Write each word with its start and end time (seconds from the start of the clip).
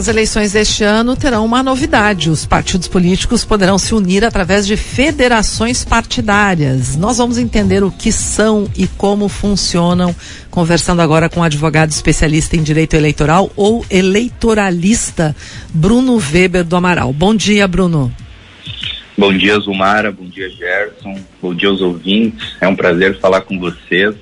As 0.00 0.08
eleições 0.08 0.52
deste 0.52 0.82
ano 0.82 1.14
terão 1.14 1.44
uma 1.44 1.62
novidade. 1.62 2.30
Os 2.30 2.46
partidos 2.46 2.88
políticos 2.88 3.44
poderão 3.44 3.76
se 3.76 3.94
unir 3.94 4.24
através 4.24 4.66
de 4.66 4.74
federações 4.74 5.84
partidárias. 5.84 6.96
Nós 6.96 7.18
vamos 7.18 7.36
entender 7.36 7.84
o 7.84 7.90
que 7.90 8.10
são 8.10 8.66
e 8.74 8.86
como 8.86 9.28
funcionam, 9.28 10.16
conversando 10.50 11.02
agora 11.02 11.28
com 11.28 11.40
o 11.40 11.42
advogado 11.42 11.90
especialista 11.90 12.56
em 12.56 12.62
direito 12.62 12.96
eleitoral 12.96 13.52
ou 13.54 13.84
eleitoralista, 13.90 15.36
Bruno 15.68 16.16
Weber 16.16 16.64
do 16.64 16.76
Amaral. 16.76 17.12
Bom 17.12 17.34
dia, 17.34 17.68
Bruno. 17.68 18.10
Bom 19.18 19.36
dia, 19.36 19.60
Zumara. 19.60 20.10
Bom 20.10 20.24
dia, 20.24 20.48
Gerson. 20.48 21.18
Bom 21.42 21.54
dia 21.54 21.68
aos 21.68 21.82
ouvintes. 21.82 22.56
É 22.58 22.66
um 22.66 22.74
prazer 22.74 23.20
falar 23.20 23.42
com 23.42 23.58
vocês, 23.58 24.14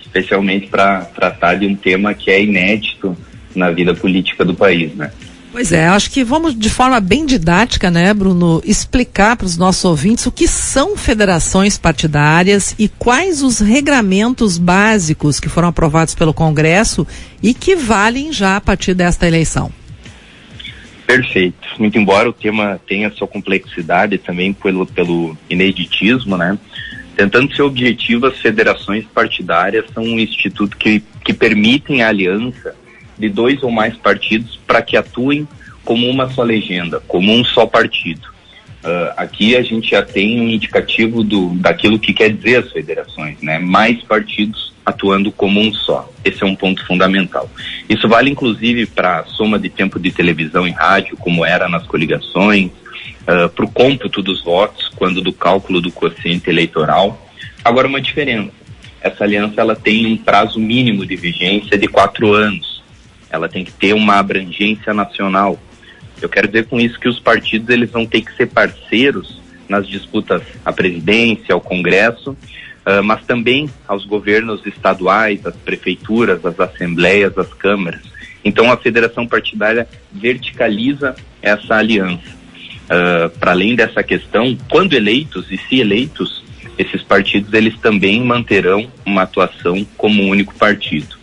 especialmente 0.00 0.66
para 0.66 1.02
tratar 1.02 1.54
de 1.54 1.66
um 1.68 1.76
tema 1.76 2.14
que 2.14 2.32
é 2.32 2.42
inédito 2.42 3.16
na 3.54 3.70
vida 3.70 3.94
política 3.94 4.44
do 4.44 4.54
país, 4.54 4.94
né? 4.94 5.10
Pois 5.52 5.72
é, 5.72 5.88
acho 5.88 6.12
que 6.12 6.22
vamos 6.22 6.56
de 6.56 6.70
forma 6.70 7.00
bem 7.00 7.26
didática, 7.26 7.90
né, 7.90 8.14
Bruno, 8.14 8.62
explicar 8.64 9.36
para 9.36 9.46
os 9.46 9.56
nossos 9.56 9.84
ouvintes 9.84 10.24
o 10.26 10.30
que 10.30 10.46
são 10.46 10.96
federações 10.96 11.76
partidárias 11.76 12.74
e 12.78 12.88
quais 12.88 13.42
os 13.42 13.58
regramentos 13.58 14.56
básicos 14.56 15.40
que 15.40 15.48
foram 15.48 15.68
aprovados 15.68 16.14
pelo 16.14 16.32
Congresso 16.32 17.04
e 17.42 17.52
que 17.52 17.74
valem 17.74 18.32
já 18.32 18.56
a 18.56 18.60
partir 18.60 18.94
desta 18.94 19.26
eleição. 19.26 19.72
Perfeito. 21.04 21.68
Muito 21.80 21.98
embora 21.98 22.28
o 22.30 22.32
tema 22.32 22.80
tenha 22.86 23.10
sua 23.10 23.26
complexidade 23.26 24.18
também 24.18 24.52
pelo, 24.52 24.86
pelo 24.86 25.36
ineditismo, 25.48 26.36
né? 26.36 26.56
Tentando 27.16 27.52
ser 27.54 27.62
objetivo, 27.62 28.26
as 28.26 28.38
federações 28.38 29.04
partidárias 29.12 29.84
são 29.92 30.04
um 30.04 30.18
instituto 30.20 30.76
que, 30.76 31.02
que 31.24 31.32
permitem 31.32 32.02
a 32.02 32.08
aliança 32.08 32.76
de 33.20 33.28
dois 33.28 33.62
ou 33.62 33.70
mais 33.70 33.94
partidos 33.96 34.58
para 34.66 34.82
que 34.82 34.96
atuem 34.96 35.46
como 35.84 36.08
uma 36.08 36.30
só 36.30 36.42
legenda, 36.42 37.00
como 37.06 37.32
um 37.32 37.44
só 37.44 37.66
partido. 37.66 38.28
Uh, 38.82 39.12
aqui 39.16 39.54
a 39.56 39.62
gente 39.62 39.90
já 39.90 40.02
tem 40.02 40.40
um 40.40 40.48
indicativo 40.48 41.22
do, 41.22 41.50
daquilo 41.56 41.98
que 41.98 42.14
quer 42.14 42.32
dizer 42.32 42.64
as 42.64 42.72
federações, 42.72 43.36
né? 43.42 43.58
Mais 43.58 44.02
partidos 44.02 44.72
atuando 44.86 45.30
como 45.30 45.60
um 45.60 45.72
só. 45.74 46.10
Esse 46.24 46.42
é 46.42 46.46
um 46.46 46.56
ponto 46.56 46.84
fundamental. 46.86 47.50
Isso 47.88 48.08
vale 48.08 48.30
inclusive 48.30 48.86
para 48.86 49.20
a 49.20 49.24
soma 49.26 49.58
de 49.58 49.68
tempo 49.68 50.00
de 50.00 50.10
televisão 50.10 50.66
e 50.66 50.70
rádio, 50.70 51.16
como 51.18 51.44
era 51.44 51.68
nas 51.68 51.86
coligações, 51.86 52.70
uh, 53.22 53.50
para 53.50 53.64
o 53.64 53.70
cômputo 53.70 54.22
dos 54.22 54.42
votos, 54.42 54.88
quando 54.96 55.20
do 55.20 55.32
cálculo 55.32 55.80
do 55.80 55.92
quociente 55.92 56.48
eleitoral. 56.48 57.28
Agora 57.62 57.86
uma 57.86 58.00
diferença. 58.00 58.52
Essa 59.02 59.24
aliança 59.24 59.60
ela 59.60 59.76
tem 59.76 60.06
um 60.06 60.16
prazo 60.16 60.58
mínimo 60.58 61.04
de 61.04 61.16
vigência 61.16 61.76
de 61.76 61.86
quatro 61.86 62.32
anos 62.32 62.69
ela 63.30 63.48
tem 63.48 63.64
que 63.64 63.72
ter 63.72 63.92
uma 63.94 64.14
abrangência 64.14 64.92
nacional. 64.92 65.58
Eu 66.20 66.28
quero 66.28 66.48
dizer 66.48 66.66
com 66.66 66.78
isso 66.80 66.98
que 66.98 67.08
os 67.08 67.18
partidos 67.18 67.68
eles 67.70 67.90
vão 67.90 68.04
ter 68.04 68.20
que 68.22 68.34
ser 68.34 68.46
parceiros 68.46 69.40
nas 69.68 69.88
disputas 69.88 70.42
à 70.64 70.72
presidência, 70.72 71.54
ao 71.54 71.60
Congresso, 71.60 72.32
uh, 72.32 73.02
mas 73.02 73.24
também 73.24 73.70
aos 73.86 74.04
governos 74.04 74.66
estaduais, 74.66 75.46
às 75.46 75.54
prefeituras, 75.56 76.44
às 76.44 76.58
assembleias, 76.58 77.38
às 77.38 77.54
câmaras. 77.54 78.02
Então 78.44 78.70
a 78.70 78.76
federação 78.76 79.26
partidária 79.26 79.86
verticaliza 80.12 81.14
essa 81.40 81.76
aliança. 81.76 82.40
Uh, 82.86 83.30
Para 83.38 83.52
além 83.52 83.76
dessa 83.76 84.02
questão, 84.02 84.58
quando 84.68 84.94
eleitos 84.94 85.50
e 85.50 85.56
se 85.56 85.78
eleitos, 85.78 86.42
esses 86.76 87.02
partidos 87.02 87.52
eles 87.52 87.78
também 87.78 88.24
manterão 88.24 88.90
uma 89.06 89.22
atuação 89.22 89.86
como 89.96 90.22
um 90.22 90.30
único 90.30 90.54
partido. 90.56 91.19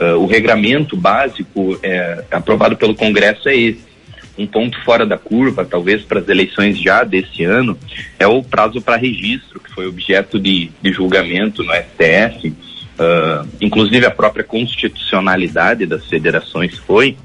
Uh, 0.00 0.16
o 0.16 0.26
regramento 0.26 0.96
básico 0.96 1.78
é, 1.82 2.24
aprovado 2.30 2.76
pelo 2.76 2.94
Congresso 2.94 3.48
é 3.48 3.56
esse. 3.56 3.92
Um 4.36 4.46
ponto 4.46 4.82
fora 4.82 5.04
da 5.04 5.18
curva, 5.18 5.64
talvez 5.64 6.02
para 6.02 6.20
as 6.20 6.28
eleições 6.28 6.80
já 6.80 7.04
desse 7.04 7.44
ano, 7.44 7.78
é 8.18 8.26
o 8.26 8.42
prazo 8.42 8.80
para 8.80 8.96
registro, 8.96 9.60
que 9.60 9.70
foi 9.70 9.86
objeto 9.86 10.40
de, 10.40 10.70
de 10.80 10.90
julgamento 10.90 11.62
no 11.62 11.72
STF. 11.74 12.48
Uh, 12.48 12.54
ah, 12.98 13.46
inclusive 13.60 14.06
a 14.06 14.10
própria 14.10 14.42
constitucionalidade 14.42 15.84
das 15.84 16.06
federações 16.06 16.78
foi. 16.78 17.16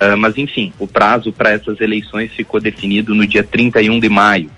Uh, 0.00 0.16
mas, 0.16 0.38
enfim, 0.38 0.72
o 0.78 0.86
prazo 0.86 1.32
para 1.32 1.50
essas 1.50 1.80
eleições 1.80 2.32
ficou 2.32 2.60
definido 2.60 3.14
no 3.14 3.26
dia 3.26 3.42
31 3.42 3.98
de 3.98 4.08
maio. 4.08 4.50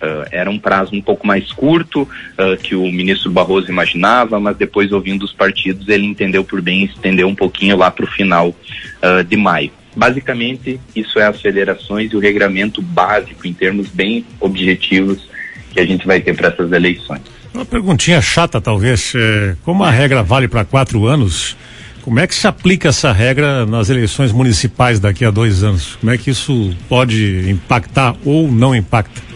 Uh, 0.00 0.24
era 0.30 0.50
um 0.50 0.58
prazo 0.58 0.94
um 0.94 1.02
pouco 1.02 1.26
mais 1.26 1.52
curto 1.52 2.02
uh, 2.02 2.56
que 2.62 2.74
o 2.74 2.90
ministro 2.90 3.30
Barroso 3.30 3.70
imaginava, 3.70 4.40
mas 4.40 4.56
depois 4.56 4.92
ouvindo 4.92 5.24
os 5.24 5.32
partidos 5.32 5.88
ele 5.88 6.06
entendeu 6.06 6.42
por 6.42 6.62
bem 6.62 6.84
estender 6.84 7.26
um 7.26 7.34
pouquinho 7.34 7.76
lá 7.76 7.90
para 7.90 8.06
o 8.06 8.08
final 8.08 8.48
uh, 8.48 9.22
de 9.22 9.36
maio. 9.36 9.70
Basicamente, 9.94 10.80
isso 10.96 11.18
é 11.18 11.26
as 11.26 11.40
federações 11.40 12.12
e 12.12 12.16
o 12.16 12.18
regramento 12.18 12.80
básico 12.80 13.46
em 13.46 13.52
termos 13.52 13.88
bem 13.88 14.24
objetivos 14.40 15.28
que 15.70 15.80
a 15.80 15.84
gente 15.84 16.06
vai 16.06 16.20
ter 16.20 16.34
para 16.34 16.48
essas 16.48 16.72
eleições. 16.72 17.22
Uma 17.52 17.64
perguntinha 17.64 18.20
chata, 18.22 18.60
talvez. 18.60 19.12
É, 19.14 19.56
como 19.64 19.84
a 19.84 19.90
regra 19.90 20.22
vale 20.22 20.48
para 20.48 20.64
quatro 20.64 21.06
anos, 21.06 21.56
como 22.02 22.18
é 22.18 22.26
que 22.26 22.34
se 22.34 22.46
aplica 22.46 22.88
essa 22.88 23.12
regra 23.12 23.66
nas 23.66 23.90
eleições 23.90 24.32
municipais 24.32 24.98
daqui 25.00 25.24
a 25.24 25.30
dois 25.30 25.62
anos? 25.62 25.96
Como 25.96 26.10
é 26.10 26.16
que 26.16 26.30
isso 26.30 26.74
pode 26.88 27.50
impactar 27.50 28.16
ou 28.24 28.50
não 28.50 28.74
impacta? 28.74 29.29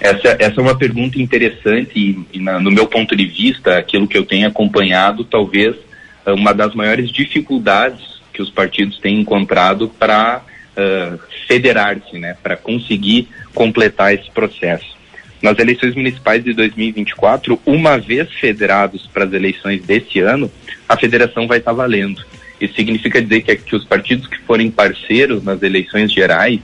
Essa, 0.00 0.36
essa 0.38 0.60
é 0.60 0.62
uma 0.62 0.76
pergunta 0.76 1.20
interessante 1.20 1.98
e, 1.98 2.38
e 2.38 2.40
na, 2.40 2.60
no 2.60 2.70
meu 2.70 2.86
ponto 2.86 3.16
de 3.16 3.26
vista, 3.26 3.78
aquilo 3.78 4.06
que 4.06 4.16
eu 4.16 4.24
tenho 4.24 4.46
acompanhado, 4.46 5.24
talvez 5.24 5.74
uh, 6.26 6.34
uma 6.34 6.52
das 6.52 6.74
maiores 6.74 7.10
dificuldades 7.10 8.20
que 8.32 8.42
os 8.42 8.50
partidos 8.50 8.98
têm 8.98 9.20
encontrado 9.20 9.88
para 9.88 10.42
uh, 10.42 11.18
federar-se, 11.48 12.18
né, 12.18 12.36
para 12.42 12.56
conseguir 12.56 13.28
completar 13.54 14.14
esse 14.14 14.30
processo. 14.30 14.96
Nas 15.42 15.58
eleições 15.58 15.94
municipais 15.94 16.44
de 16.44 16.52
2024, 16.52 17.60
uma 17.64 17.98
vez 17.98 18.30
federados 18.34 19.06
para 19.06 19.24
as 19.24 19.32
eleições 19.32 19.82
desse 19.82 20.20
ano, 20.20 20.50
a 20.88 20.96
federação 20.96 21.46
vai 21.46 21.58
estar 21.58 21.72
valendo. 21.72 22.24
Isso 22.60 22.74
significa 22.74 23.20
dizer 23.20 23.42
que, 23.42 23.56
que 23.56 23.76
os 23.76 23.84
partidos 23.84 24.26
que 24.26 24.38
forem 24.40 24.70
parceiros 24.70 25.42
nas 25.44 25.62
eleições 25.62 26.12
gerais, 26.12 26.60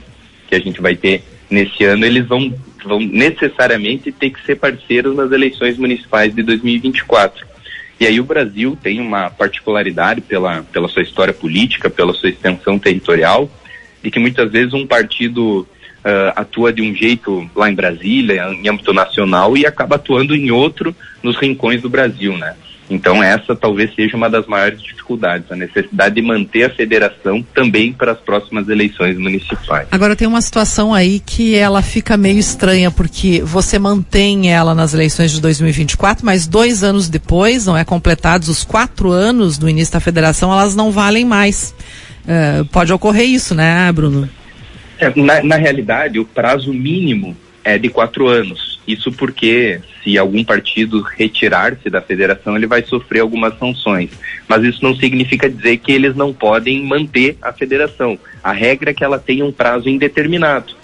que 0.47 0.55
a 0.55 0.59
gente 0.59 0.81
vai 0.81 0.95
ter 0.95 1.23
nesse 1.49 1.83
ano, 1.83 2.05
eles 2.05 2.27
vão 2.27 2.53
vão 2.83 2.99
necessariamente 2.99 4.11
ter 4.11 4.29
que 4.29 4.43
ser 4.45 4.55
parceiros 4.55 5.15
nas 5.15 5.31
eleições 5.31 5.77
municipais 5.77 6.33
de 6.33 6.43
2024. 6.43 7.45
E 7.99 8.05
aí 8.05 8.19
o 8.19 8.25
Brasil 8.25 8.77
tem 8.81 8.99
uma 8.99 9.29
particularidade 9.29 10.21
pela, 10.21 10.63
pela 10.63 10.87
sua 10.87 11.03
história 11.03 11.33
política, 11.33 11.89
pela 11.89 12.13
sua 12.13 12.29
extensão 12.29 12.77
territorial, 12.77 13.49
de 14.03 14.11
que 14.11 14.19
muitas 14.19 14.51
vezes 14.51 14.73
um 14.73 14.85
partido 14.85 15.61
uh, 15.61 16.33
atua 16.35 16.73
de 16.73 16.81
um 16.81 16.93
jeito 16.93 17.49
lá 17.55 17.69
em 17.69 17.75
Brasília, 17.75 18.49
em 18.51 18.67
âmbito 18.67 18.93
nacional, 18.93 19.55
e 19.55 19.65
acaba 19.65 19.95
atuando 19.95 20.35
em 20.35 20.51
outro 20.51 20.95
nos 21.21 21.37
rincões 21.37 21.81
do 21.81 21.89
Brasil, 21.89 22.37
né? 22.37 22.55
Então 22.89 23.23
essa 23.23 23.55
talvez 23.55 23.93
seja 23.95 24.15
uma 24.15 24.29
das 24.29 24.45
maiores 24.45 24.81
dificuldades, 24.81 25.51
a 25.51 25.55
necessidade 25.55 26.15
de 26.15 26.21
manter 26.21 26.63
a 26.63 26.69
federação 26.69 27.43
também 27.53 27.93
para 27.93 28.11
as 28.11 28.19
próximas 28.19 28.67
eleições 28.67 29.17
municipais. 29.17 29.87
Agora 29.91 30.15
tem 30.15 30.27
uma 30.27 30.41
situação 30.41 30.93
aí 30.93 31.19
que 31.19 31.55
ela 31.55 31.81
fica 31.81 32.17
meio 32.17 32.37
estranha, 32.37 32.91
porque 32.91 33.41
você 33.41 33.79
mantém 33.79 34.51
ela 34.51 34.75
nas 34.75 34.93
eleições 34.93 35.31
de 35.31 35.41
2024, 35.41 36.25
mas 36.25 36.45
dois 36.45 36.83
anos 36.83 37.09
depois, 37.09 37.65
não 37.65 37.77
é 37.77 37.85
completados 37.85 38.49
os 38.49 38.63
quatro 38.63 39.11
anos 39.11 39.57
do 39.57 39.69
início 39.69 39.93
da 39.93 39.99
federação, 39.99 40.51
elas 40.51 40.75
não 40.75 40.91
valem 40.91 41.25
mais. 41.25 41.73
Uh, 42.23 42.65
pode 42.65 42.91
ocorrer 42.91 43.25
isso, 43.25 43.55
né, 43.55 43.91
Bruno? 43.91 44.29
É, 44.97 45.11
na, 45.15 45.43
na 45.43 45.55
realidade, 45.55 46.19
o 46.19 46.25
prazo 46.25 46.73
mínimo 46.73 47.35
é 47.63 47.77
de 47.77 47.89
quatro 47.89 48.27
anos. 48.27 48.73
Isso 48.87 49.11
porque, 49.11 49.79
se 50.03 50.17
algum 50.17 50.43
partido 50.43 51.01
retirar-se 51.01 51.89
da 51.89 52.01
federação, 52.01 52.55
ele 52.55 52.67
vai 52.67 52.83
sofrer 52.83 53.21
algumas 53.21 53.57
sanções. 53.57 54.09
Mas 54.47 54.63
isso 54.63 54.83
não 54.83 54.95
significa 54.95 55.49
dizer 55.49 55.77
que 55.77 55.91
eles 55.91 56.15
não 56.15 56.33
podem 56.33 56.83
manter 56.83 57.37
a 57.41 57.53
federação. 57.53 58.19
A 58.43 58.51
regra 58.51 58.91
é 58.91 58.93
que 58.93 59.03
ela 59.03 59.17
tenha 59.17 59.45
um 59.45 59.51
prazo 59.51 59.87
indeterminado. 59.87 60.75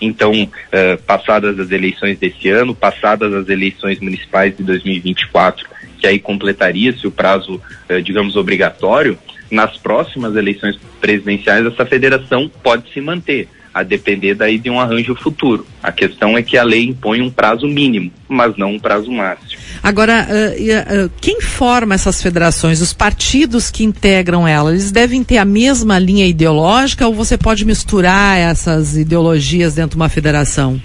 Então, 0.00 0.32
uh, 0.32 1.02
passadas 1.04 1.58
as 1.58 1.72
eleições 1.72 2.18
desse 2.18 2.48
ano, 2.48 2.74
passadas 2.74 3.34
as 3.34 3.48
eleições 3.48 3.98
municipais 3.98 4.56
de 4.56 4.62
2024, 4.62 5.66
que 5.98 6.06
aí 6.06 6.20
completaria-se 6.20 7.04
o 7.04 7.10
prazo, 7.10 7.60
uh, 7.90 8.00
digamos, 8.00 8.36
obrigatório, 8.36 9.18
nas 9.50 9.76
próximas 9.76 10.36
eleições 10.36 10.78
presidenciais, 11.00 11.66
essa 11.66 11.84
federação 11.84 12.48
pode 12.62 12.92
se 12.92 13.00
manter 13.00 13.48
a 13.72 13.82
depender 13.82 14.34
daí 14.34 14.58
de 14.58 14.70
um 14.70 14.80
arranjo 14.80 15.14
futuro. 15.14 15.66
A 15.82 15.92
questão 15.92 16.36
é 16.36 16.42
que 16.42 16.56
a 16.56 16.62
lei 16.62 16.84
impõe 16.84 17.20
um 17.20 17.30
prazo 17.30 17.66
mínimo, 17.66 18.10
mas 18.28 18.56
não 18.56 18.72
um 18.72 18.78
prazo 18.78 19.10
máximo. 19.10 19.60
Agora, 19.82 20.26
uh, 20.28 21.06
uh, 21.06 21.10
quem 21.20 21.40
forma 21.40 21.94
essas 21.94 22.22
federações? 22.22 22.80
Os 22.80 22.92
partidos 22.92 23.70
que 23.70 23.84
integram 23.84 24.46
ela, 24.46 24.70
eles 24.70 24.90
devem 24.90 25.22
ter 25.22 25.38
a 25.38 25.44
mesma 25.44 25.98
linha 25.98 26.26
ideológica 26.26 27.06
ou 27.06 27.14
você 27.14 27.38
pode 27.38 27.64
misturar 27.64 28.38
essas 28.38 28.96
ideologias 28.96 29.74
dentro 29.74 29.90
de 29.90 29.96
uma 29.96 30.08
federação? 30.08 30.80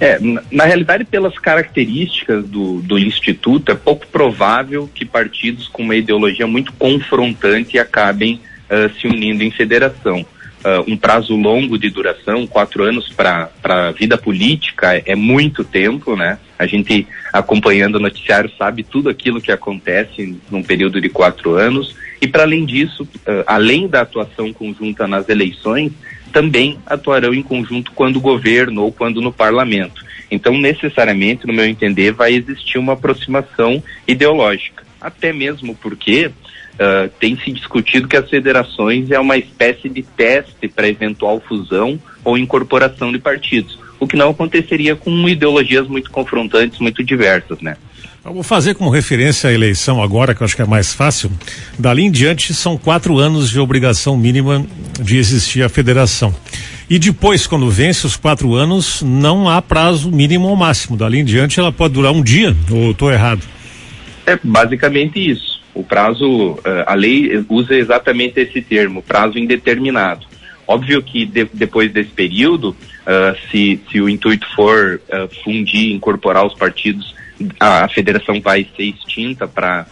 É, 0.00 0.18
na, 0.18 0.42
na 0.50 0.64
realidade, 0.64 1.04
pelas 1.04 1.38
características 1.38 2.44
do, 2.46 2.80
do 2.82 2.98
Instituto, 2.98 3.70
é 3.70 3.74
pouco 3.74 4.06
provável 4.06 4.90
que 4.92 5.04
partidos 5.04 5.68
com 5.68 5.82
uma 5.82 5.94
ideologia 5.94 6.46
muito 6.46 6.72
confrontante 6.72 7.78
acabem 7.78 8.40
uh, 8.68 8.92
se 9.00 9.06
unindo 9.06 9.42
em 9.42 9.50
federação 9.50 10.26
uh, 10.64 10.90
um 10.90 10.96
prazo 10.96 11.36
longo 11.36 11.78
de 11.78 11.90
duração, 11.90 12.46
quatro 12.46 12.82
anos 12.82 13.12
para 13.12 13.50
a 13.62 13.90
vida 13.92 14.16
política 14.16 15.02
é 15.04 15.14
muito 15.14 15.62
tempo, 15.62 16.16
né? 16.16 16.38
A 16.58 16.66
gente 16.66 17.06
acompanhando 17.32 17.96
o 17.96 18.00
noticiário 18.00 18.50
sabe 18.56 18.82
tudo 18.82 19.08
aquilo 19.08 19.40
que 19.40 19.52
acontece 19.52 20.38
num 20.50 20.62
período 20.62 21.00
de 21.00 21.08
quatro 21.08 21.54
anos 21.54 21.94
e 22.20 22.26
para 22.26 22.44
além 22.44 22.64
disso, 22.64 23.02
uh, 23.02 23.44
além 23.46 23.86
da 23.86 24.00
atuação 24.00 24.52
conjunta 24.52 25.06
nas 25.06 25.28
eleições, 25.28 25.92
também 26.32 26.78
atuarão 26.86 27.34
em 27.34 27.42
conjunto 27.42 27.92
quando 27.92 28.20
governo 28.20 28.82
ou 28.82 28.90
quando 28.90 29.20
no 29.20 29.32
parlamento. 29.32 30.04
Então, 30.30 30.58
necessariamente, 30.58 31.46
no 31.46 31.52
meu 31.52 31.64
entender, 31.64 32.12
vai 32.12 32.32
existir 32.34 32.78
uma 32.78 32.94
aproximação 32.94 33.82
ideológica. 34.08 34.82
Até 35.00 35.32
mesmo 35.32 35.76
porque 35.76 36.30
uh, 36.74 37.08
tem 37.20 37.36
se 37.36 37.50
discutido 37.52 38.08
que 38.08 38.16
as 38.16 38.28
federações 38.28 39.10
é 39.10 39.18
uma 39.18 39.36
espécie 39.36 39.88
de 39.88 40.02
teste 40.02 40.68
para 40.68 40.88
eventual 40.88 41.40
fusão 41.40 41.98
ou 42.24 42.38
incorporação 42.38 43.12
de 43.12 43.18
partidos, 43.18 43.78
o 44.00 44.06
que 44.06 44.16
não 44.16 44.30
aconteceria 44.30 44.96
com 44.96 45.28
ideologias 45.28 45.86
muito 45.86 46.10
confrontantes, 46.10 46.78
muito 46.78 47.02
diversas, 47.02 47.60
né? 47.60 47.76
Eu 48.24 48.32
vou 48.32 48.42
fazer 48.42 48.74
como 48.74 48.88
referência 48.88 49.50
a 49.50 49.52
eleição 49.52 50.02
agora, 50.02 50.34
que 50.34 50.42
eu 50.42 50.46
acho 50.46 50.56
que 50.56 50.62
é 50.62 50.66
mais 50.66 50.94
fácil. 50.94 51.30
Dali 51.78 52.04
em 52.04 52.10
diante, 52.10 52.54
são 52.54 52.78
quatro 52.78 53.18
anos 53.18 53.50
de 53.50 53.60
obrigação 53.60 54.16
mínima 54.16 54.64
de 54.98 55.18
existir 55.18 55.62
a 55.62 55.68
federação. 55.68 56.34
E 56.88 56.98
depois, 56.98 57.46
quando 57.46 57.68
vence 57.68 58.06
os 58.06 58.16
quatro 58.16 58.54
anos, 58.54 59.02
não 59.02 59.46
há 59.46 59.60
prazo 59.60 60.10
mínimo 60.10 60.48
ou 60.48 60.56
máximo. 60.56 60.96
Dali 60.96 61.18
em 61.18 61.24
diante, 61.24 61.60
ela 61.60 61.70
pode 61.70 61.92
durar 61.92 62.12
um 62.12 62.22
dia, 62.22 62.56
ou 62.70 62.92
estou 62.92 63.12
errado? 63.12 63.42
É 64.26 64.38
basicamente 64.42 65.18
isso. 65.18 65.53
O 65.74 65.82
prazo, 65.82 66.58
eh, 66.64 66.84
a 66.86 66.94
lei 66.94 67.44
usa 67.48 67.74
exatamente 67.74 68.38
esse 68.40 68.62
termo, 68.62 69.02
prazo 69.02 69.38
indeterminado. 69.38 70.24
Óbvio 70.66 71.02
que 71.02 71.26
de, 71.26 71.48
depois 71.52 71.92
desse 71.92 72.10
período, 72.10 72.70
uh, 72.70 73.36
se, 73.50 73.80
se 73.90 74.00
o 74.00 74.08
intuito 74.08 74.46
for 74.54 75.00
uh, 75.08 75.28
fundir, 75.42 75.92
incorporar 75.92 76.46
os 76.46 76.54
partidos, 76.54 77.14
a, 77.60 77.84
a 77.84 77.88
federação 77.88 78.40
vai 78.40 78.66
ser 78.76 78.84
extinta 78.84 79.46
para 79.46 79.86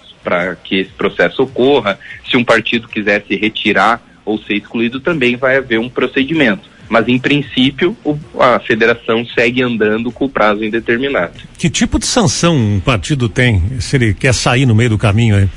que 0.64 0.76
esse 0.76 0.90
processo 0.92 1.42
ocorra. 1.42 1.98
Se 2.30 2.36
um 2.36 2.44
partido 2.44 2.88
quiser 2.88 3.22
se 3.26 3.36
retirar 3.36 4.00
ou 4.24 4.38
ser 4.38 4.54
excluído, 4.54 5.00
também 5.00 5.36
vai 5.36 5.56
haver 5.56 5.78
um 5.78 5.88
procedimento. 5.88 6.70
Mas, 6.88 7.08
em 7.08 7.18
princípio, 7.18 7.96
o, 8.04 8.18
a 8.38 8.58
federação 8.60 9.24
segue 9.26 9.62
andando 9.62 10.10
com 10.12 10.26
o 10.26 10.28
prazo 10.28 10.64
indeterminado. 10.64 11.32
Que 11.58 11.70
tipo 11.70 11.98
de 11.98 12.06
sanção 12.06 12.54
um 12.56 12.80
partido 12.80 13.28
tem 13.28 13.80
se 13.80 13.96
ele 13.96 14.14
quer 14.14 14.34
sair 14.34 14.66
no 14.66 14.74
meio 14.74 14.90
do 14.90 14.98
caminho 14.98 15.36
aí? 15.36 15.48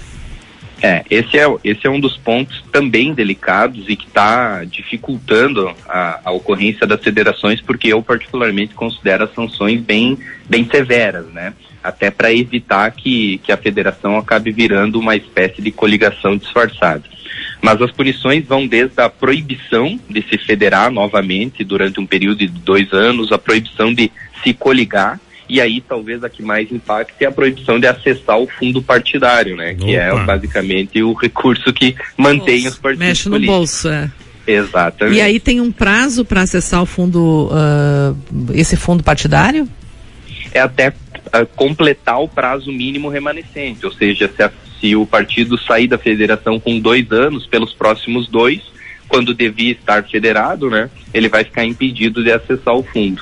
É, 0.81 1.03
esse 1.09 1.37
é, 1.37 1.45
esse 1.63 1.87
é 1.87 1.89
um 1.89 1.99
dos 1.99 2.17
pontos 2.17 2.63
também 2.71 3.13
delicados 3.13 3.85
e 3.87 3.95
que 3.95 4.07
está 4.07 4.63
dificultando 4.65 5.73
a, 5.87 6.19
a, 6.25 6.31
ocorrência 6.31 6.85
das 6.85 7.01
federações, 7.01 7.61
porque 7.61 7.87
eu 7.87 8.03
particularmente 8.03 8.73
considero 8.73 9.23
as 9.23 9.33
sanções 9.33 9.81
bem, 9.81 10.17
bem 10.49 10.67
severas, 10.69 11.27
né? 11.27 11.53
Até 11.83 12.11
para 12.11 12.33
evitar 12.33 12.91
que, 12.91 13.37
que 13.39 13.51
a 13.51 13.57
federação 13.57 14.17
acabe 14.17 14.51
virando 14.51 14.99
uma 14.99 15.15
espécie 15.15 15.61
de 15.61 15.71
coligação 15.71 16.35
disfarçada. 16.35 17.03
Mas 17.61 17.81
as 17.81 17.91
punições 17.91 18.45
vão 18.45 18.67
desde 18.67 18.99
a 19.01 19.09
proibição 19.09 19.99
de 20.09 20.21
se 20.23 20.37
federar 20.37 20.91
novamente 20.91 21.63
durante 21.63 21.99
um 21.99 22.05
período 22.05 22.39
de 22.39 22.47
dois 22.47 22.91
anos, 22.91 23.31
a 23.31 23.37
proibição 23.37 23.93
de 23.93 24.11
se 24.43 24.53
coligar, 24.53 25.19
e 25.47 25.61
aí 25.61 25.81
talvez 25.81 26.23
a 26.23 26.29
que 26.29 26.41
mais 26.41 26.71
impacte 26.71 27.23
é 27.23 27.27
a 27.27 27.31
proibição 27.31 27.79
de 27.79 27.87
acessar 27.87 28.39
o 28.39 28.47
fundo 28.47 28.81
partidário, 28.81 29.55
né? 29.55 29.75
Que 29.75 29.95
é 29.95 30.11
basicamente 30.25 31.01
o 31.01 31.13
recurso 31.13 31.71
que 31.71 31.95
mantém 32.17 32.63
Nossa, 32.63 32.75
os 32.75 32.81
partidos 32.81 33.07
Mexe 33.07 33.29
no 33.29 33.39
bolso, 33.39 33.89
é. 33.89 34.11
Exatamente. 34.47 35.17
E 35.17 35.21
aí 35.21 35.39
tem 35.39 35.59
um 35.59 35.71
prazo 35.71 36.23
para 36.23 36.41
acessar 36.41 36.81
o 36.81 36.85
fundo, 36.85 37.49
uh, 37.51 38.53
esse 38.53 38.75
fundo 38.75 39.03
partidário? 39.03 39.67
É 40.53 40.59
até 40.59 40.89
uh, 40.89 41.45
completar 41.55 42.21
o 42.21 42.27
prazo 42.27 42.71
mínimo 42.71 43.09
remanescente, 43.09 43.83
ou 43.85 43.91
seja, 43.91 44.29
se 44.35 44.43
a 44.43 44.51
se 44.79 44.95
o 44.95 45.05
partido 45.05 45.57
sair 45.57 45.87
da 45.87 45.97
federação 45.97 46.59
com 46.59 46.79
dois 46.79 47.11
anos, 47.11 47.47
pelos 47.47 47.73
próximos 47.73 48.27
dois, 48.27 48.61
quando 49.07 49.33
devia 49.33 49.71
estar 49.71 50.03
federado, 50.03 50.69
né, 50.69 50.89
ele 51.13 51.29
vai 51.29 51.43
ficar 51.43 51.65
impedido 51.65 52.23
de 52.23 52.31
acessar 52.31 52.75
o 52.75 52.83
fundo. 52.83 53.21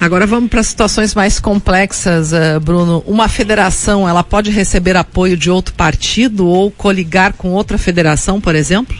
Agora 0.00 0.26
vamos 0.26 0.48
para 0.48 0.62
situações 0.62 1.14
mais 1.14 1.38
complexas, 1.38 2.32
uh, 2.32 2.58
Bruno. 2.58 3.04
Uma 3.06 3.28
federação, 3.28 4.08
ela 4.08 4.24
pode 4.24 4.50
receber 4.50 4.96
apoio 4.96 5.36
de 5.36 5.50
outro 5.50 5.74
partido 5.74 6.46
ou 6.48 6.70
coligar 6.70 7.34
com 7.34 7.50
outra 7.50 7.76
federação, 7.76 8.40
por 8.40 8.54
exemplo? 8.54 8.96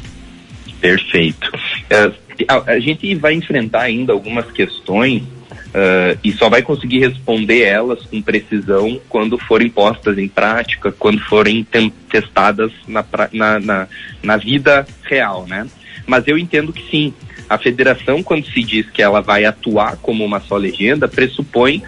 Perfeito. 0.79 1.51
Uh, 1.57 2.15
a, 2.47 2.73
a, 2.73 2.81
gente 2.81 3.15
vai 3.15 3.33
enfrentar 3.33 3.81
ainda 3.81 4.13
algumas 4.13 4.51
questões 4.53 5.23
Uh, 5.71 6.19
e 6.25 6.33
só 6.33 6.49
vai 6.49 6.63
conseguir 6.63 6.99
responder 6.99 7.63
elas 7.63 8.05
com 8.07 8.21
precisão 8.21 9.01
quando 9.09 9.39
forem 9.39 9.71
postas 9.71 10.19
em 10.19 10.27
prática, 10.27 10.91
quando 10.91 11.21
forem 11.21 11.65
testadas 12.09 12.73
na, 12.89 13.05
na, 13.33 13.61
na, 13.61 13.89
na 14.21 14.37
vida 14.37 14.85
real, 15.05 15.47
né? 15.47 15.69
Mas 16.09 16.27
eu 16.27 16.37
entendo 16.37 16.73
que 16.73 16.91
sim, 16.91 17.15
a 17.51 17.59
federação, 17.59 18.23
quando 18.23 18.47
se 18.47 18.63
diz 18.63 18.89
que 18.89 19.03
ela 19.03 19.21
vai 19.21 19.45
atuar 19.45 19.97
como 19.97 20.25
uma 20.25 20.39
só 20.39 20.57
legenda, 20.57 21.09
pressupõe 21.09 21.83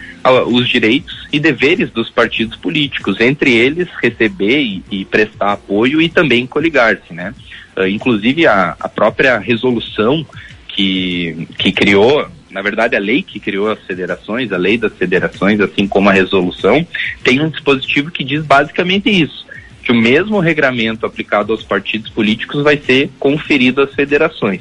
os 0.49 0.69
direitos 0.69 1.29
e 1.32 1.38
deveres 1.38 1.88
dos 1.91 2.11
partidos 2.11 2.56
políticos, 2.56 3.20
entre 3.20 3.53
eles 3.53 3.87
receber 4.03 4.59
e, 4.61 4.82
e 4.91 5.05
prestar 5.05 5.53
apoio 5.53 6.03
e 6.03 6.09
também 6.09 6.49
coligar-se, 6.49 7.14
né? 7.14 7.32
Uh, 7.76 7.87
inclusive 7.87 8.44
a, 8.44 8.76
a 8.79 8.88
própria 8.88 9.38
resolução 9.38 10.26
que, 10.67 11.47
que 11.56 11.70
criou 11.70 12.29
na 12.50 12.61
verdade, 12.61 12.94
a 12.94 12.99
lei 12.99 13.23
que 13.23 13.41
criou 13.41 13.70
as 13.70 13.81
federações, 13.87 14.53
a 14.53 14.58
lei 14.58 14.76
das 14.76 14.93
federações, 14.93 15.58
assim 15.58 15.88
como 15.88 16.11
a 16.11 16.12
resolução, 16.12 16.87
tem 17.25 17.41
um 17.41 17.49
dispositivo 17.49 18.11
que 18.11 18.23
diz 18.23 18.44
basicamente 18.44 19.08
isso, 19.08 19.47
que 19.82 19.91
o 19.91 19.94
mesmo 19.94 20.38
regramento 20.38 21.06
aplicado 21.06 21.50
aos 21.50 21.62
partidos 21.62 22.11
políticos 22.11 22.62
vai 22.62 22.76
ser 22.76 23.11
conferido 23.19 23.81
às 23.81 23.94
federações. 23.94 24.61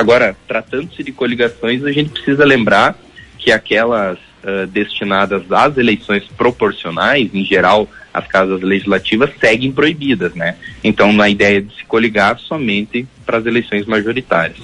Agora, 0.00 0.34
tratando-se 0.48 1.02
de 1.04 1.12
coligações, 1.12 1.84
a 1.84 1.92
gente 1.92 2.08
precisa 2.08 2.42
lembrar 2.42 2.98
que 3.38 3.52
aquelas 3.52 4.18
uh, 4.18 4.66
destinadas 4.66 5.42
às 5.52 5.76
eleições 5.76 6.24
proporcionais, 6.38 7.28
em 7.34 7.44
geral, 7.44 7.86
as 8.12 8.26
casas 8.26 8.62
legislativas 8.62 9.28
seguem 9.38 9.70
proibidas, 9.70 10.34
né? 10.34 10.56
Então, 10.82 11.12
na 11.12 11.28
ideia 11.28 11.60
de 11.60 11.76
se 11.76 11.84
coligar 11.84 12.38
somente 12.38 13.06
para 13.26 13.36
as 13.36 13.44
eleições 13.44 13.84
majoritárias. 13.84 14.56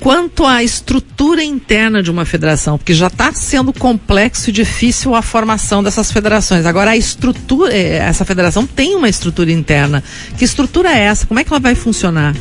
Quanto 0.00 0.46
à 0.46 0.64
estrutura 0.64 1.44
interna 1.44 2.02
de 2.02 2.10
uma 2.10 2.24
federação, 2.24 2.78
porque 2.78 2.94
já 2.94 3.08
está 3.08 3.34
sendo 3.34 3.74
complexo 3.74 4.48
e 4.48 4.52
difícil 4.52 5.14
a 5.14 5.20
formação 5.20 5.82
dessas 5.82 6.10
federações. 6.10 6.64
Agora, 6.64 6.92
a 6.92 6.96
estrutura, 6.96 7.70
eh, 7.70 7.98
essa 7.98 8.24
federação 8.24 8.66
tem 8.66 8.96
uma 8.96 9.10
estrutura 9.10 9.52
interna. 9.52 10.02
Que 10.38 10.44
estrutura 10.46 10.88
é 10.90 11.00
essa? 11.00 11.26
Como 11.26 11.38
é 11.38 11.44
que 11.44 11.52
ela 11.52 11.60
vai 11.60 11.74
funcionar? 11.74 12.34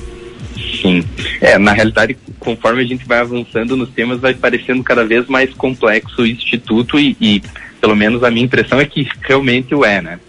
Sim. 0.82 1.04
É, 1.42 1.58
na 1.58 1.74
realidade, 1.74 2.18
conforme 2.40 2.82
a 2.82 2.86
gente 2.86 3.06
vai 3.06 3.20
avançando 3.20 3.76
nos 3.76 3.90
temas, 3.90 4.20
vai 4.20 4.34
parecendo 4.34 4.84
cada 4.84 5.06
vez 5.06 5.28
mais 5.28 5.54
complexo 5.54 6.22
o 6.22 6.28
instituto 6.28 7.00
e, 7.00 7.16
e 7.20 7.44
pelo 7.82 7.96
menos 7.96 8.24
a 8.24 8.32
minha 8.32 8.46
impressão 8.46 8.80
é 8.80 8.86
que 8.86 9.08
realmente 9.22 9.74
o 9.74 9.84
é, 9.84 10.02
né? 10.02 10.20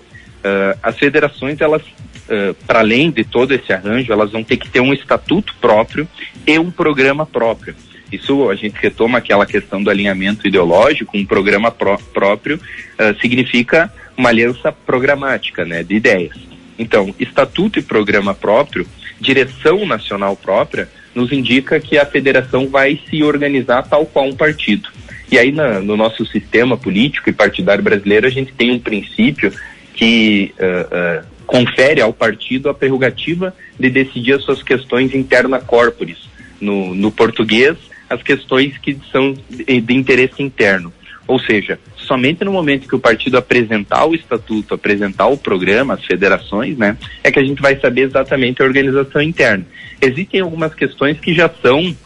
Uh, 0.41 0.79
as 0.83 0.99
federações, 0.99 1.61
elas, 1.61 1.83
uh, 1.83 2.55
para 2.67 2.81
além 2.81 3.11
de 3.11 3.25
todo 3.25 3.53
esse 3.53 3.73
arranjo, 3.73 4.13
elas 4.13 4.33
vão 4.33 4.43
ter 4.43 4.57
que 4.57 4.69
ter 4.69 4.81
um 4.81 4.93
estatuto 4.93 5.55
próprio 5.61 6.09
e 6.47 6.59
um 6.59 6.71
programa 6.71 7.27
próprio. 7.27 7.75
Isso 8.11 8.49
a 8.51 8.55
gente 8.55 8.75
retoma 8.81 9.19
aquela 9.19 9.47
questão 9.47 9.83
do 9.83 9.91
alinhamento 9.91 10.49
ideológico, 10.49 11.17
um 11.17 11.25
programa 11.25 11.71
pró 11.71 11.97
próprio 12.13 12.57
uh, 12.57 13.21
significa 13.21 13.93
uma 14.17 14.31
aliança 14.31 14.73
programática, 14.73 15.65
né, 15.65 15.83
de 15.83 15.95
ideias. 15.95 16.37
Então, 16.79 17.15
estatuto 17.21 17.79
e 17.79 17.83
programa 17.83 18.35
próprio, 18.35 18.87
direção 19.21 19.85
nacional 19.87 20.37
própria, 20.37 20.89
nos 21.15 21.33
indica 21.33 21.79
que 21.79 21.99
a 21.99 22.07
federação 22.07 22.69
vai 22.69 23.01
se 23.09 23.23
organizar 23.23 23.83
tal 23.83 24.07
qual 24.07 24.27
um 24.27 24.35
partido. 24.35 24.89
E 25.31 25.39
aí, 25.39 25.53
na, 25.53 25.81
no 25.81 25.97
nosso 25.97 26.27
sistema 26.27 26.77
político 26.77 27.29
e 27.29 27.33
partidário 27.33 27.85
brasileiro, 27.85 28.27
a 28.27 28.31
gente 28.31 28.53
tem 28.53 28.71
um 28.71 28.79
princípio 28.79 29.53
que 29.95 30.53
uh, 30.59 31.21
uh, 31.21 31.27
confere 31.47 32.01
ao 32.01 32.13
partido 32.13 32.69
a 32.69 32.75
prerrogativa 32.75 33.55
de 33.79 33.91
decidir 33.91 34.35
as 34.35 34.43
suas 34.43 34.63
questões 34.63 35.15
interna 35.15 35.61
corporis. 35.61 36.19
No, 36.61 36.95
no 36.95 37.11
português, 37.11 37.77
as 38.09 38.23
questões 38.23 38.77
que 38.79 38.99
são 39.11 39.35
de, 39.49 39.81
de 39.81 39.95
interesse 39.95 40.43
interno. 40.43 40.93
Ou 41.27 41.39
seja, 41.39 41.79
somente 42.11 42.45
no 42.45 42.51
momento 42.51 42.89
que 42.89 42.97
o 42.97 42.99
partido 42.99 43.39
apresentar 43.39 44.05
o 44.05 44.17
estatuto, 44.17 44.75
apresentar 44.75 45.29
o 45.29 45.37
programa, 45.37 45.95
as 45.95 46.05
federações, 46.05 46.77
né, 46.77 46.97
é 47.23 47.31
que 47.31 47.39
a 47.39 47.45
gente 47.45 47.63
vai 47.63 47.79
saber 47.79 48.01
exatamente 48.01 48.61
a 48.61 48.65
organização 48.65 49.23
interna. 49.23 49.65
Existem 50.03 50.41
algumas 50.41 50.75
questões 50.75 51.21
que 51.21 51.33
já 51.33 51.49
são 51.63 51.87
uh, 51.89 51.97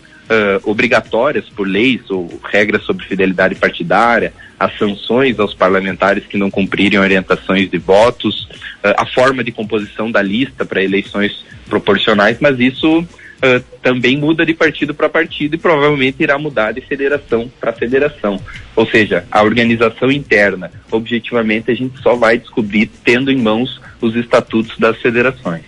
obrigatórias 0.71 1.47
por 1.49 1.67
leis 1.67 2.03
ou 2.11 2.29
regras 2.45 2.83
sobre 2.83 3.07
fidelidade 3.07 3.55
partidária, 3.55 4.35
as 4.61 4.77
sanções 4.77 5.41
aos 5.41 5.55
parlamentares 5.55 6.27
que 6.27 6.37
não 6.37 6.51
cumprirem 6.51 6.99
orientações 6.99 7.71
de 7.71 7.79
votos, 7.79 8.43
uh, 8.85 8.93
a 8.99 9.07
forma 9.07 9.43
de 9.43 9.53
composição 9.53 10.11
da 10.11 10.21
lista 10.21 10.67
para 10.67 10.85
eleições 10.85 11.43
proporcionais, 11.67 12.37
mas 12.43 12.61
isso 12.61 13.09
uh, 13.43 13.63
também 13.83 14.17
muda 14.17 14.45
de 14.45 14.55
partido 14.55 14.95
para 14.95 15.09
partido 15.09 15.55
e 15.55 15.59
provavelmente 15.59 16.23
irá 16.23 16.39
mudar 16.39 16.73
de 16.73 16.81
federação 16.81 17.51
para 17.61 17.73
federação. 17.73 18.41
Ou 18.77 18.87
seja, 18.87 19.25
a 19.31 19.43
organização 19.43 20.11
interna, 20.11 20.71
objetivamente, 20.91 21.71
a 21.71 21.75
gente 21.75 22.01
só 22.01 22.15
vai 22.15 22.39
descobrir 22.39 22.91
tendo 23.05 23.31
em 23.31 23.37
mãos 23.37 23.81
os 24.01 24.15
estatutos 24.17 24.79
das 24.79 25.01
federações. 25.01 25.63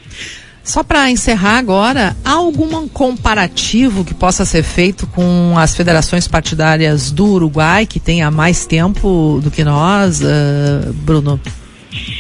Só 0.67 0.83
para 0.83 1.09
encerrar 1.09 1.59
agora, 1.59 2.17
há 2.25 2.33
algum 2.33 2.89
comparativo 2.89 4.05
que 4.05 4.13
possa 4.13 4.45
ser 4.45 4.65
feito 4.65 5.07
com 5.07 5.55
as 5.57 5.77
federações 5.77 6.27
partidárias 6.27 7.13
do 7.13 7.25
Uruguai, 7.25 7.87
que 7.87 8.01
tem 8.01 8.21
há 8.21 8.33
mais 8.33 8.67
tempo 8.67 9.41
do 9.41 9.49
que 9.49 9.63
nós, 9.63 10.21
uh, 10.21 10.93
Bruno? 10.93 11.41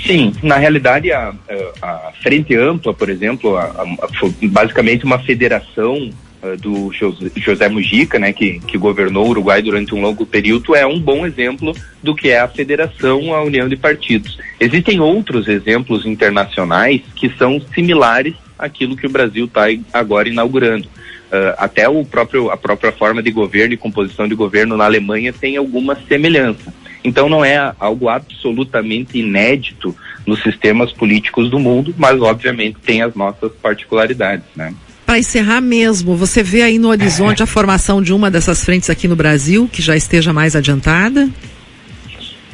Sim, 0.06 0.32
na 0.42 0.56
realidade 0.56 1.10
a, 1.12 1.34
a 1.82 2.12
Frente 2.22 2.54
Ampla, 2.54 2.94
por 2.94 3.08
exemplo, 3.08 3.56
a, 3.56 3.64
a, 3.64 4.08
basicamente 4.42 5.04
uma 5.04 5.18
federação 5.18 6.10
uh, 6.42 6.56
do 6.56 6.92
José, 6.92 7.30
José 7.36 7.68
Mujica, 7.68 8.18
né, 8.18 8.32
que, 8.32 8.60
que 8.60 8.78
governou 8.78 9.26
o 9.26 9.30
Uruguai 9.30 9.60
durante 9.60 9.94
um 9.94 10.00
longo 10.00 10.24
período, 10.24 10.74
é 10.74 10.86
um 10.86 11.00
bom 11.00 11.26
exemplo 11.26 11.74
do 12.02 12.14
que 12.14 12.30
é 12.30 12.38
a 12.38 12.48
federação, 12.48 13.34
a 13.34 13.42
união 13.42 13.68
de 13.68 13.76
partidos. 13.76 14.38
Existem 14.60 15.00
outros 15.00 15.48
exemplos 15.48 16.06
internacionais 16.06 17.02
que 17.14 17.28
são 17.36 17.60
similares 17.74 18.34
àquilo 18.58 18.96
que 18.96 19.06
o 19.06 19.10
Brasil 19.10 19.46
está 19.46 19.64
agora 19.92 20.28
inaugurando. 20.28 20.86
Uh, 20.86 21.54
até 21.58 21.88
o 21.88 22.04
próprio, 22.04 22.50
a 22.50 22.56
própria 22.56 22.92
forma 22.92 23.20
de 23.20 23.32
governo 23.32 23.74
e 23.74 23.76
composição 23.76 24.28
de 24.28 24.34
governo 24.36 24.76
na 24.76 24.84
Alemanha 24.84 25.32
tem 25.32 25.56
alguma 25.56 25.96
semelhança. 26.06 26.72
Então 27.06 27.28
não 27.28 27.44
é 27.44 27.72
algo 27.78 28.08
absolutamente 28.08 29.16
inédito 29.16 29.94
nos 30.26 30.42
sistemas 30.42 30.92
políticos 30.92 31.48
do 31.48 31.60
mundo, 31.60 31.94
mas 31.96 32.20
obviamente 32.20 32.78
tem 32.84 33.00
as 33.00 33.14
nossas 33.14 33.52
particularidades, 33.62 34.44
né? 34.56 34.74
Para 35.06 35.20
encerrar 35.20 35.60
mesmo, 35.60 36.16
você 36.16 36.42
vê 36.42 36.62
aí 36.62 36.80
no 36.80 36.88
horizonte 36.88 37.44
a 37.44 37.46
formação 37.46 38.02
de 38.02 38.12
uma 38.12 38.28
dessas 38.28 38.64
frentes 38.64 38.90
aqui 38.90 39.06
no 39.06 39.14
Brasil, 39.14 39.70
que 39.72 39.80
já 39.80 39.94
esteja 39.94 40.32
mais 40.32 40.56
adiantada? 40.56 41.28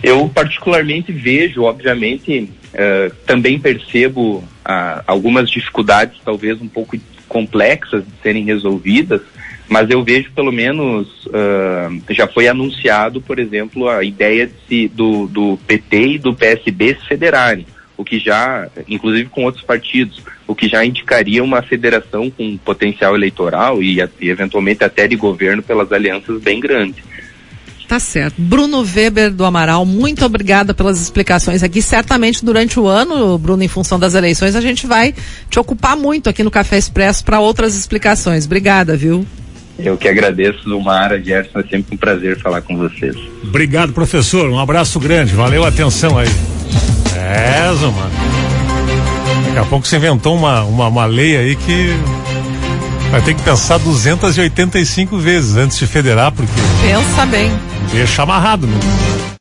Eu 0.02 0.28
particularmente 0.28 1.12
vejo, 1.12 1.62
obviamente, 1.62 2.50
uh, 2.74 3.14
também 3.24 3.58
percebo 3.58 4.44
uh, 4.66 5.02
algumas 5.06 5.48
dificuldades 5.48 6.20
talvez 6.22 6.60
um 6.60 6.68
pouco 6.68 6.98
complexas 7.26 8.04
de 8.04 8.12
serem 8.22 8.44
resolvidas, 8.44 9.22
mas 9.72 9.88
eu 9.88 10.04
vejo 10.04 10.30
pelo 10.32 10.52
menos 10.52 11.08
uh, 11.28 12.02
já 12.10 12.28
foi 12.28 12.46
anunciado, 12.46 13.22
por 13.22 13.38
exemplo, 13.38 13.88
a 13.88 14.04
ideia 14.04 14.50
de, 14.68 14.86
do, 14.88 15.26
do 15.26 15.58
PT 15.66 16.06
e 16.06 16.18
do 16.18 16.34
PSB 16.34 16.98
se 17.00 17.08
federarem, 17.08 17.66
o 17.96 18.04
que 18.04 18.18
já, 18.18 18.68
inclusive 18.86 19.30
com 19.30 19.44
outros 19.44 19.64
partidos, 19.64 20.22
o 20.46 20.54
que 20.54 20.68
já 20.68 20.84
indicaria 20.84 21.42
uma 21.42 21.62
federação 21.62 22.30
com 22.30 22.58
potencial 22.58 23.16
eleitoral 23.16 23.82
e, 23.82 23.98
e 24.20 24.28
eventualmente 24.28 24.84
até 24.84 25.08
de 25.08 25.16
governo 25.16 25.62
pelas 25.62 25.90
alianças 25.90 26.38
bem 26.42 26.60
grandes. 26.60 27.02
Tá 27.88 27.98
certo. 27.98 28.34
Bruno 28.36 28.82
Weber 28.82 29.32
do 29.32 29.42
Amaral, 29.42 29.86
muito 29.86 30.22
obrigada 30.22 30.74
pelas 30.74 31.00
explicações 31.00 31.62
aqui. 31.62 31.80
Certamente 31.80 32.44
durante 32.44 32.78
o 32.78 32.86
ano, 32.86 33.38
Bruno, 33.38 33.62
em 33.62 33.68
função 33.68 33.98
das 33.98 34.14
eleições, 34.14 34.54
a 34.54 34.60
gente 34.60 34.86
vai 34.86 35.14
te 35.48 35.58
ocupar 35.58 35.96
muito 35.96 36.28
aqui 36.28 36.42
no 36.42 36.50
Café 36.50 36.76
Expresso 36.76 37.24
para 37.24 37.40
outras 37.40 37.74
explicações. 37.74 38.44
Obrigada, 38.44 38.94
viu? 38.96 39.26
Eu 39.78 39.96
que 39.96 40.08
agradeço, 40.08 40.68
Lumara, 40.68 41.22
Gerson, 41.22 41.60
é 41.60 41.62
sempre 41.62 41.94
um 41.94 41.96
prazer 41.96 42.38
falar 42.38 42.62
com 42.62 42.76
vocês. 42.76 43.16
Obrigado, 43.42 43.92
professor. 43.92 44.48
Um 44.48 44.58
abraço 44.58 45.00
grande. 45.00 45.34
Valeu 45.34 45.64
a 45.64 45.68
atenção 45.68 46.18
aí. 46.18 46.28
É, 47.16 47.72
Zuma. 47.74 48.10
Daqui 49.46 49.58
a 49.58 49.64
pouco 49.64 49.86
você 49.86 49.96
inventou 49.96 50.36
uma, 50.36 50.62
uma, 50.62 50.88
uma 50.88 51.04
lei 51.06 51.36
aí 51.36 51.56
que 51.56 51.90
vai 53.10 53.20
ter 53.22 53.34
que 53.34 53.42
pensar 53.42 53.78
285 53.78 55.16
vezes 55.18 55.56
antes 55.56 55.78
de 55.78 55.86
federar, 55.86 56.32
porque. 56.32 56.52
Pensa 56.82 57.26
bem. 57.26 57.50
Deixa 57.92 58.22
amarrado, 58.22 58.66
né? 58.66 58.78